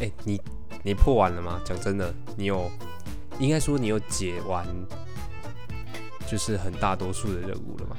[0.00, 0.40] 哎、你
[0.82, 1.60] 你破完了吗？
[1.64, 2.70] 讲真的，你有
[3.38, 4.66] 应该说你有解完，
[6.26, 7.96] 就是很大多数的任务了吗？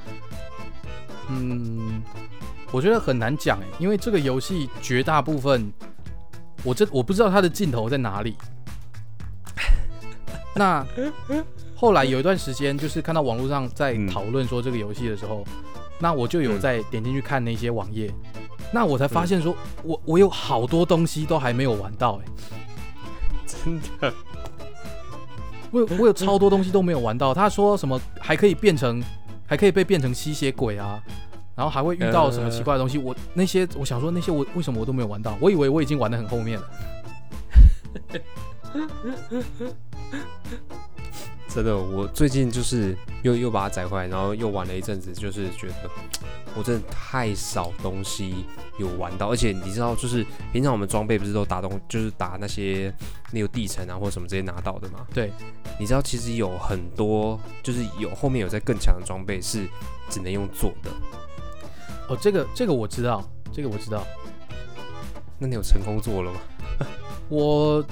[1.30, 2.04] 嗯，
[2.74, 5.72] 我觉得很难讲哎，因为这个游戏绝大部分，
[6.64, 8.36] 我这我不知道它的尽头在哪里。
[10.56, 10.84] 那
[11.76, 15.46] 后来有一段时间，就是看到网络上在嗯讨论说这个游戏的时候，
[16.00, 18.12] 那我就有嗯在点进去看那些网页，
[18.72, 22.26] 那我才发现说，我我有好多东西都还没有玩到、欸，
[23.46, 24.14] 真的，
[25.70, 27.36] 我有我有超多东西都没有玩到。
[27.36, 29.04] 他说什么还可以变成，
[29.46, 31.00] 还可以被变成吸血鬼啊，
[31.56, 32.98] 然后还会遇到什么奇怪的东西。
[32.98, 35.38] 我那些我想说那些我为什么我都没有玩到？
[35.40, 36.68] 我以为我已经玩的很后面了。
[41.48, 45.88] 真的，我最近就是又又把它载回来，然后又玩了一阵子，就是觉得
[46.56, 48.44] 我真的太少东西
[48.80, 52.92] 有玩到，而且你知道，就是平常我们装备不是都打东，就是打那些
[53.32, 55.06] 那个地层啊或者什么直接拿到的吗？
[55.14, 55.32] 对，
[55.80, 59.68] 你知道其实有很多，就是有后面有在更强的装备是
[60.10, 60.90] 只能用做的，
[62.10, 64.06] 哦，这个这个我知道，这个我知道。
[65.40, 66.40] 那你有成功做了吗？
[67.30, 67.84] 我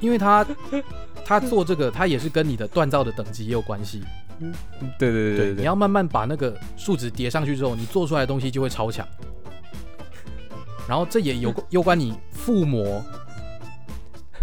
[0.00, 0.46] 因为他
[1.24, 4.02] 他做这个，他也是跟你的锻造的等级也有关系。
[4.40, 4.52] 嗯
[4.98, 9.06] 对对对你要慢慢把那个数值叠上去之后，你做出来的东西就会超强。
[10.88, 13.00] 然后这也有有关你附魔，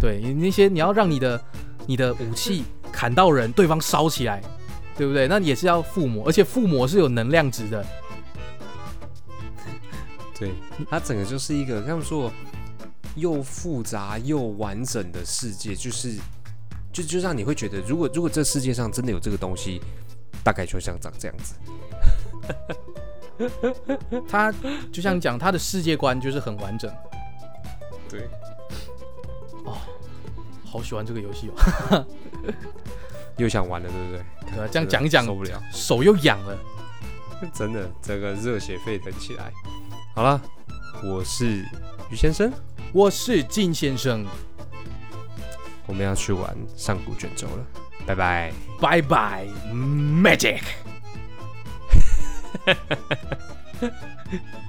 [0.01, 1.41] 对你那些你要让你的
[1.85, 2.63] 你的武器
[2.93, 4.41] 砍到人，对方烧起来，
[4.97, 5.27] 对不对？
[5.27, 7.85] 那也是要附魔，而且附魔是有能量值的。
[10.39, 10.53] 对，
[10.89, 12.31] 它整个就是一个他们说
[13.15, 16.15] 又复杂又完整的世界，就是
[16.93, 19.81] 就就让你会觉得，如果如果这世界上真的有这个东西，
[20.43, 21.55] 大概就像长这样子。
[24.27, 24.53] 他
[24.91, 26.91] 就像讲，他的世界观就是很完整。
[28.09, 28.27] 对，
[29.65, 29.77] 哦
[30.65, 31.49] 好喜欢这个游戏
[31.89, 32.05] 哦，
[33.37, 34.23] 又想玩了，对不对？
[34.55, 36.57] 对啊，这样讲一讲受不了，手又痒了。
[37.53, 39.51] 真的这个热血沸腾起来。
[40.19, 40.41] 好了，
[41.01, 41.65] 我是
[42.09, 42.51] 于先生，
[42.91, 44.25] 我是金先生，
[45.87, 47.65] 我们要去玩上古卷轴了，
[48.05, 48.51] 拜拜。
[48.81, 50.59] 拜拜，Magic。